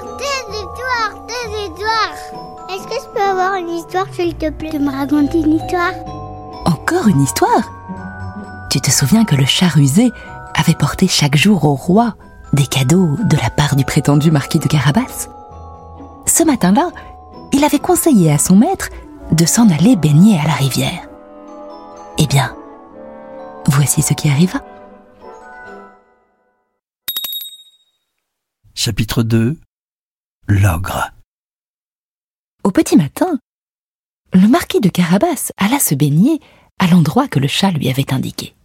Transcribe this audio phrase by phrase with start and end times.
[0.00, 2.70] Des histoires, des histoires, des histoires.
[2.70, 5.92] Est-ce que je peux avoir une histoire, s'il te plaît, de me raconter une histoire?
[6.64, 7.70] Encore une histoire?
[8.70, 10.10] Tu te souviens que le chat rusé
[10.54, 12.14] avait porté chaque jour au roi
[12.52, 15.28] des cadeaux de la part du prétendu marquis de Carabas?
[16.26, 16.90] Ce matin-là,
[17.52, 18.88] il avait conseillé à son maître
[19.32, 21.08] de s'en aller baigner à la rivière.
[22.18, 22.54] Eh bien,
[23.66, 24.60] voici ce qui arriva.
[28.74, 29.58] Chapitre 2
[30.52, 31.12] L'ogre.
[32.64, 33.38] Au petit matin,
[34.32, 36.40] le marquis de Carabas alla se baigner
[36.80, 38.56] à l'endroit que le chat lui avait indiqué.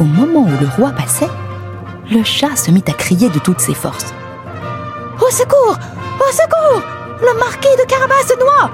[0.00, 1.28] Au moment où le roi passait,
[2.10, 4.14] le chat se mit à crier de toutes ses forces.
[5.20, 5.78] Au secours
[6.18, 6.82] Au secours
[7.20, 8.70] Le marquis de Carabas se noie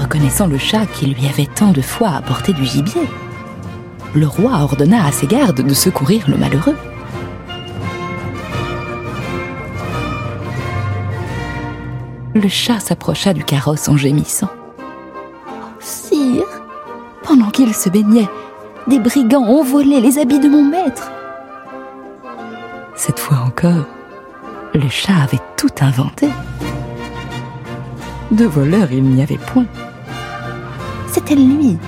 [0.00, 3.08] Reconnaissant le chat qui lui avait tant de fois apporté du gibier,
[4.14, 6.76] le roi ordonna à ses gardes de secourir le malheureux.
[12.34, 14.50] Le chat s'approcha du carrosse en gémissant.
[15.80, 16.44] Sire,
[17.22, 18.28] pendant qu'il se baignait,
[18.86, 21.10] des brigands ont volé les habits de mon maître.
[22.94, 23.86] Cette fois encore,
[24.74, 26.28] le chat avait tout inventé.
[28.30, 29.66] De voleur, il n'y avait point.
[31.10, 31.78] C'était lui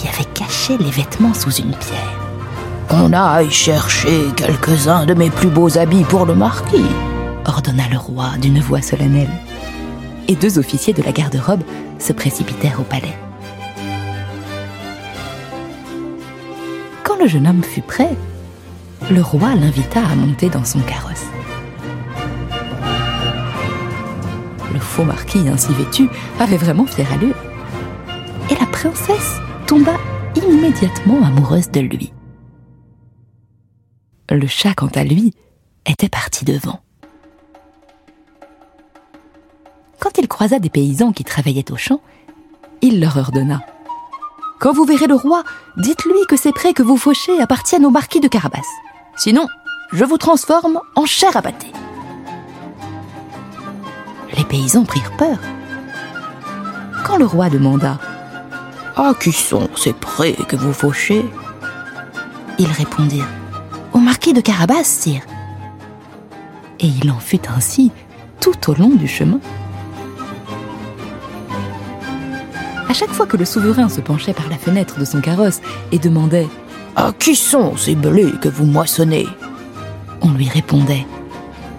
[0.00, 2.18] qui avait caché les vêtements sous une pierre.
[2.88, 6.86] Qu'on aille chercher quelques-uns de mes plus beaux habits pour le marquis.
[7.44, 9.30] ordonna le roi d'une voix solennelle.
[10.26, 11.62] Et deux officiers de la garde-robe
[11.98, 13.14] se précipitèrent au palais.
[17.04, 18.16] Quand le jeune homme fut prêt,
[19.10, 21.26] le roi l'invita à monter dans son carrosse.
[24.72, 26.08] Le faux marquis ainsi vêtu
[26.38, 27.36] avait vraiment fière allure.
[28.50, 29.40] Et la princesse
[29.70, 29.94] tomba
[30.34, 32.12] immédiatement amoureuse de lui.
[34.28, 35.32] Le chat, quant à lui,
[35.86, 36.80] était parti devant.
[40.00, 42.00] Quand il croisa des paysans qui travaillaient au champ,
[42.82, 43.60] il leur ordonna
[44.58, 45.44] Quand vous verrez le roi,
[45.76, 48.66] dites-lui que ces prés que vous fauchez appartiennent au marquis de Carabas.
[49.16, 49.46] Sinon,
[49.92, 51.68] je vous transforme en chair à pâté.
[54.36, 55.38] Les paysans prirent peur.
[57.06, 58.00] Quand le roi demanda
[59.02, 61.24] À qui sont ces prés que vous fauchez?
[62.58, 63.30] Ils répondirent
[63.94, 65.22] Au marquis de Carabas, sire.
[66.80, 67.92] Et il en fut ainsi
[68.40, 69.40] tout au long du chemin.
[72.90, 75.62] À chaque fois que le souverain se penchait par la fenêtre de son carrosse
[75.92, 76.48] et demandait
[76.94, 79.26] À qui sont ces blés que vous moissonnez?
[80.20, 81.06] On lui répondait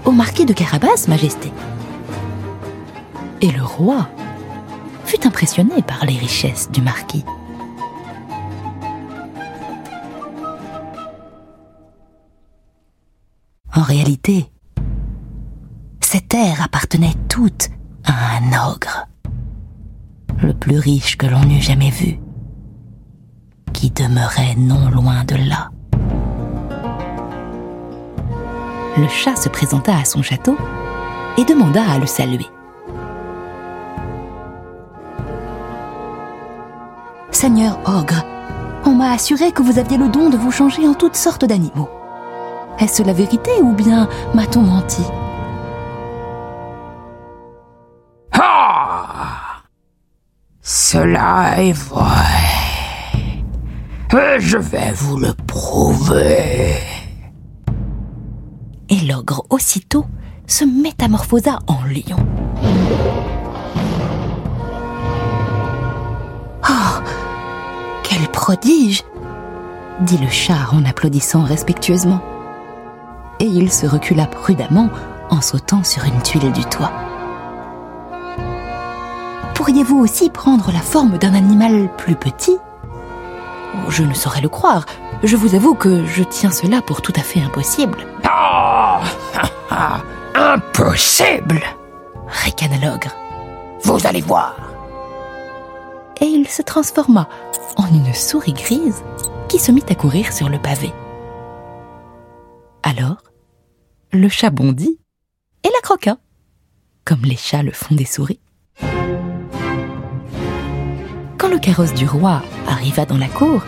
[0.05, 1.51] Au marquis de Carabas, Majesté.
[3.41, 4.09] Et le roi
[5.25, 7.25] impressionné par les richesses du marquis.
[13.73, 14.51] En réalité,
[16.01, 17.69] ces terres appartenaient toutes
[18.03, 19.07] à un ogre,
[20.41, 22.19] le plus riche que l'on eût jamais vu,
[23.73, 25.69] qui demeurait non loin de là.
[28.97, 30.57] Le chat se présenta à son château
[31.37, 32.47] et demanda à le saluer.
[37.41, 38.23] Seigneur Ogre,
[38.85, 41.89] on m'a assuré que vous aviez le don de vous changer en toutes sortes d'animaux.
[42.77, 45.01] Est-ce la vérité ou bien m'a-t-on menti?
[48.31, 49.63] Ah
[50.61, 52.05] Cela est vrai.
[54.13, 56.75] Et je vais vous le prouver.
[58.87, 60.05] Et l'ogre aussitôt
[60.45, 62.23] se métamorphosa en lion.
[68.51, 69.05] Prodige
[70.01, 72.21] dit le chat en applaudissant respectueusement.
[73.39, 74.89] Et il se recula prudemment
[75.29, 76.91] en sautant sur une tuile du toit.
[79.53, 82.57] Pourriez-vous aussi prendre la forme d'un animal plus petit?
[83.87, 84.85] Je ne saurais le croire.
[85.23, 88.05] Je vous avoue que je tiens cela pour tout à fait impossible.
[88.25, 88.99] Ah
[90.35, 91.61] Impossible
[92.27, 93.15] ricana l'ogre.
[93.83, 94.55] Vous allez voir.
[96.19, 97.27] Et il se transforma
[97.77, 99.03] en une souris grise
[99.49, 100.91] qui se mit à courir sur le pavé.
[102.83, 103.23] Alors,
[104.11, 104.99] le chat bondit
[105.63, 106.17] et la croqua,
[107.05, 108.39] comme les chats le font des souris.
[111.37, 113.63] Quand le carrosse du roi arriva dans la cour,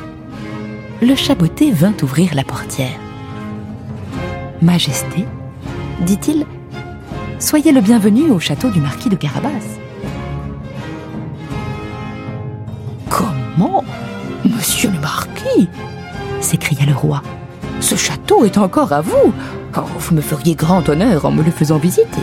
[1.01, 2.99] le chat botté vint ouvrir la portière.
[4.61, 5.25] Majesté,
[6.01, 6.45] dit-il,
[7.39, 9.82] soyez le bienvenu au château du marquis de Carabas.
[14.83, 15.69] Monsieur le marquis
[16.41, 17.21] s'écria le roi.
[17.79, 19.33] Ce château est encore à vous.
[19.97, 22.19] Vous me feriez grand honneur en me le faisant visiter.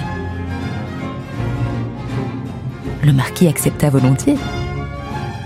[3.03, 4.37] Le marquis accepta volontiers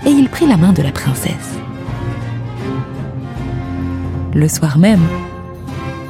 [0.05, 1.57] et il prit la main de la princesse.
[4.33, 5.07] Le soir même,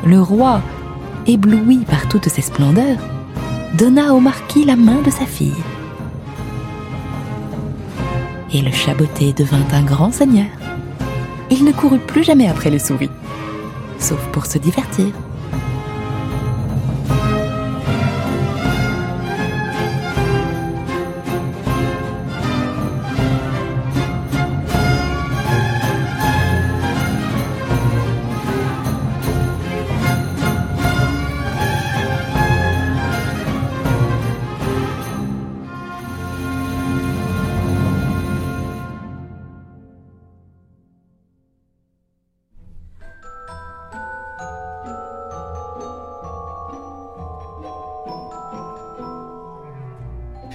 [0.08, 0.60] le roi,
[1.28, 2.98] ébloui par toutes ces splendeurs,
[3.78, 5.64] donna au marquis la main de sa fille.
[8.52, 10.48] Et le chaboté devint un grand seigneur.
[11.58, 13.10] Il ne courut plus jamais après les souris,
[13.98, 15.06] sauf pour se divertir.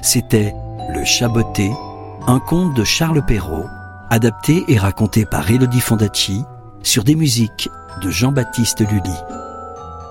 [0.03, 0.55] C'était
[0.95, 1.71] Le Chaboté,
[2.27, 3.67] un conte de Charles Perrault,
[4.09, 6.45] adapté et raconté par Elodie Fondacci
[6.83, 7.69] sur des musiques
[8.03, 9.15] de Jean-Baptiste Lully.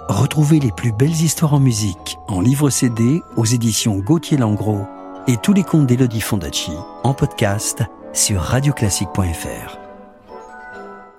[0.07, 4.88] Retrouvez les plus belles histoires en musique en livre CD aux éditions Gauthier Langros
[5.27, 6.71] et tous les contes d'Elodie Fondacci
[7.03, 7.83] en podcast
[8.13, 9.77] sur radioclassique.fr.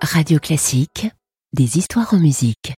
[0.01, 1.09] Radio Classique,
[1.53, 2.73] des histoires en musique.